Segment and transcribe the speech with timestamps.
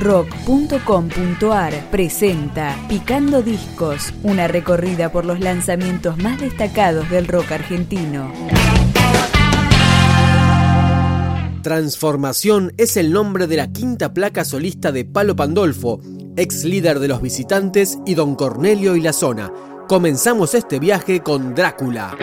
[0.00, 8.32] rock.com.ar presenta Picando Discos, una recorrida por los lanzamientos más destacados del rock argentino.
[11.62, 16.00] Transformación es el nombre de la quinta placa solista de Palo Pandolfo,
[16.36, 19.52] ex líder de los visitantes y Don Cornelio y la zona.
[19.86, 22.16] Comenzamos este viaje con Drácula.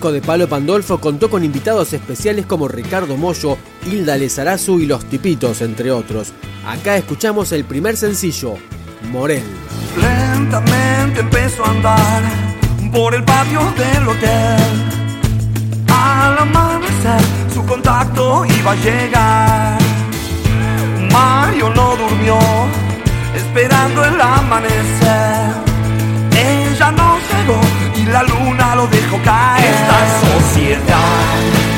[0.00, 5.04] Disco de Palo Pandolfo contó con invitados especiales como Ricardo Mollo, Hilda Lezarazu y Los
[5.04, 6.32] Tipitos, entre otros.
[6.66, 8.54] Acá escuchamos el primer sencillo,
[9.12, 9.42] Morel.
[10.00, 12.22] Lentamente empezó a andar
[12.90, 14.60] por el patio del hotel.
[15.88, 17.20] Al amanecer
[17.52, 19.78] su contacto iba a llegar.
[21.12, 22.38] Mario no durmió
[23.36, 24.99] esperando el amanecer.
[28.80, 29.74] Lo dejó caer.
[29.74, 31.69] Esta sociedad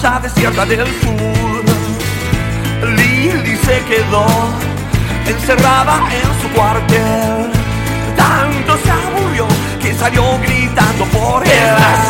[0.00, 1.64] playa desierta del sur.
[2.96, 4.26] Lili se quedó
[5.26, 7.50] encerrada en su cuartel.
[8.16, 9.46] Tanto se aburrió
[9.80, 12.09] que salió gritando por él.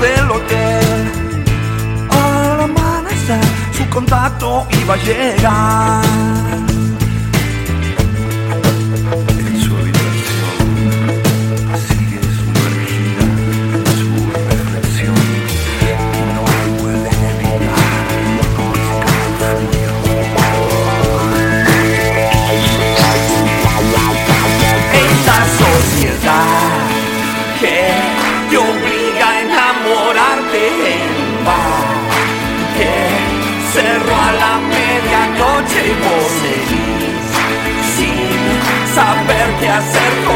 [0.00, 1.12] del hotel.
[2.10, 3.40] Al amanecer,
[3.72, 6.04] su contacto iba a llegar.
[39.64, 40.33] que hacer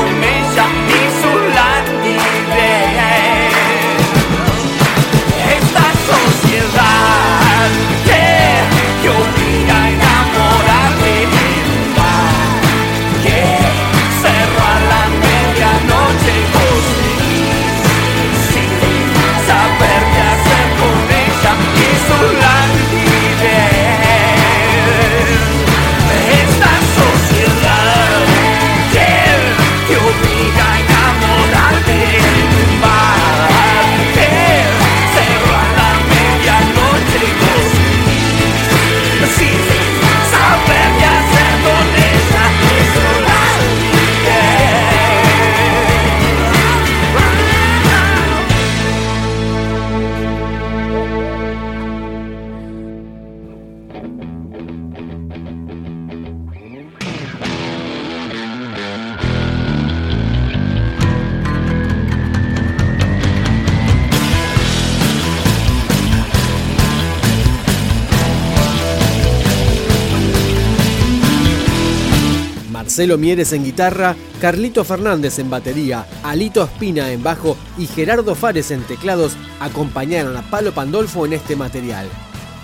[72.99, 78.73] Marcelo Mieres en guitarra, Carlito Fernández en batería, Alito Espina en bajo y Gerardo Fares
[78.73, 82.09] en teclados acompañaron a Palo Pandolfo en este material.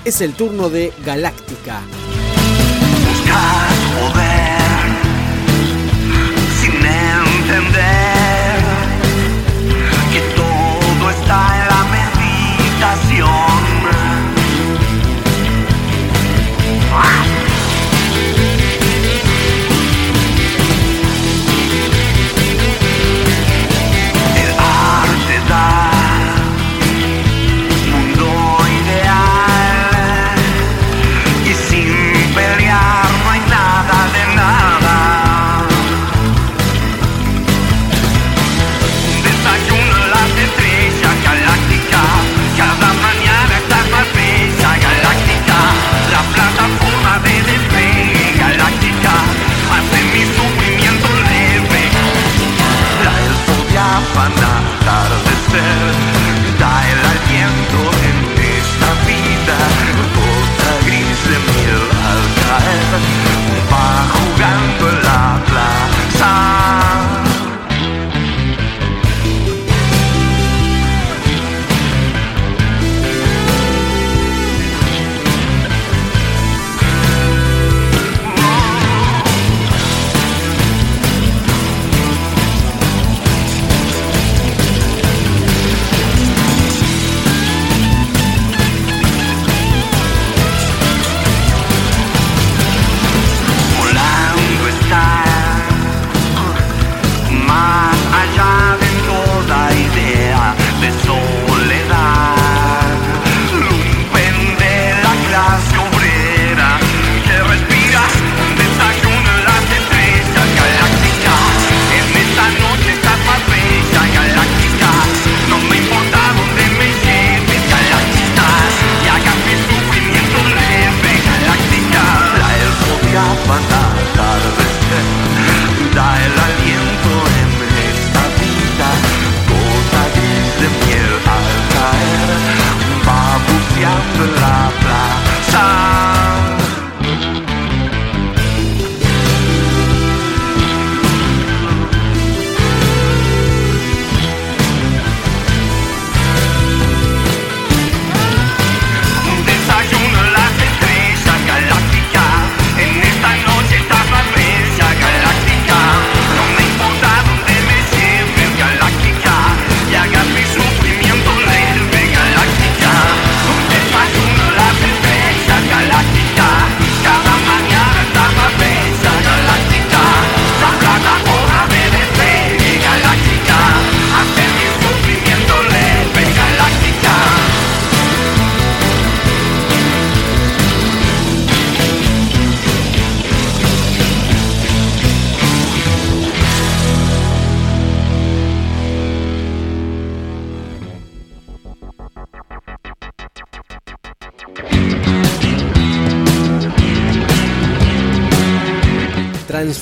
[0.05, 1.83] Es el turno de Galáctica.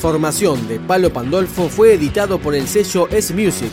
[0.02, 3.70] transformación de Palo Pandolfo fue editado por el sello S-Music,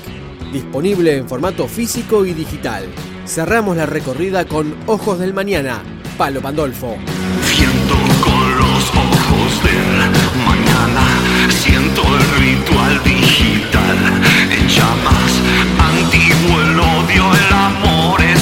[0.54, 2.86] disponible en formato físico y digital.
[3.26, 5.82] Cerramos la recorrida con Ojos del Mañana,
[6.20, 6.98] Palo Pandolfo.
[7.44, 11.02] Siento con los ojos del mañana,
[11.50, 13.98] siento el ritual digital
[14.52, 15.42] en llamas,
[15.80, 18.22] antiguo el odio, el amor.
[18.22, 18.39] Es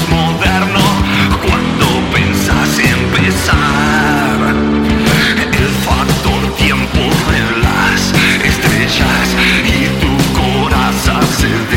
[11.39, 11.76] massive